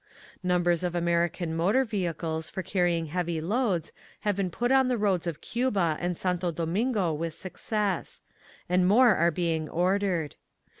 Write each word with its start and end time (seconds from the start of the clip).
Numbers 0.41 0.81
of 0.81 0.95
American 0.95 1.55
motor 1.55 1.85
vehicles 1.85 2.49
for 2.49 2.63
carrying 2.63 3.05
heavy 3.05 3.39
loads 3.39 3.91
have 4.21 4.35
been 4.35 4.49
put 4.49 4.71
on 4.71 4.87
the 4.87 4.97
roads 4.97 5.27
of 5.27 5.41
Cuba 5.41 5.95
and 6.01 6.17
Santo 6.17 6.51
Domingo 6.51 7.13
with 7.13 7.35
success, 7.35 8.21
and 8.67 8.87
more 8.87 9.13
are 9.15 9.29
being 9.29 9.69
ordered. 9.69 10.33